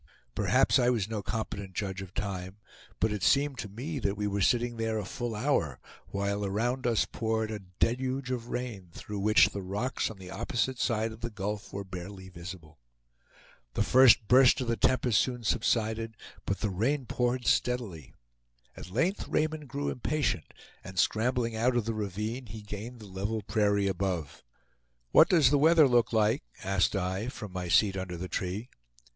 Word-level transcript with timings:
Perhaps 0.33 0.79
I 0.79 0.89
was 0.89 1.07
no 1.07 1.21
competent 1.21 1.73
judge 1.75 2.01
of 2.01 2.11
time, 2.15 2.57
but 2.99 3.11
it 3.11 3.21
seemed 3.21 3.59
to 3.59 3.69
me 3.69 3.99
that 3.99 4.17
we 4.17 4.25
were 4.25 4.41
sitting 4.41 4.77
there 4.77 4.97
a 4.97 5.05
full 5.05 5.35
hour, 5.35 5.79
while 6.07 6.43
around 6.43 6.87
us 6.87 7.05
poured 7.05 7.51
a 7.51 7.59
deluge 7.77 8.31
of 8.31 8.47
rain, 8.49 8.89
through 8.95 9.19
which 9.19 9.49
the 9.49 9.61
rocks 9.61 10.09
on 10.09 10.17
the 10.17 10.31
opposite 10.31 10.79
side 10.79 11.11
of 11.11 11.21
the 11.21 11.29
gulf 11.29 11.71
were 11.71 11.83
barely 11.83 12.29
visible. 12.29 12.79
The 13.75 13.83
first 13.83 14.27
burst 14.27 14.59
of 14.61 14.67
the 14.69 14.75
tempest 14.75 15.19
soon 15.21 15.43
subsided, 15.43 16.17
but 16.47 16.61
the 16.61 16.71
rain 16.71 17.05
poured 17.05 17.45
steadily. 17.45 18.15
At 18.75 18.89
length 18.89 19.27
Raymond 19.27 19.67
grew 19.69 19.89
impatient, 19.89 20.51
and 20.83 20.97
scrambling 20.97 21.55
out 21.55 21.75
of 21.75 21.85
the 21.85 21.93
ravine, 21.93 22.47
he 22.47 22.63
gained 22.63 23.01
the 23.01 23.05
level 23.05 23.43
prairie 23.43 23.87
above. 23.87 24.41
"What 25.11 25.29
does 25.29 25.51
the 25.51 25.59
weather 25.59 25.87
look 25.87 26.11
like?" 26.11 26.41
asked 26.63 26.95
I, 26.95 27.27
from 27.27 27.51
my 27.53 27.67
seat 27.67 27.95
under 27.95 28.17
the 28.17 28.27
tree. 28.27 28.67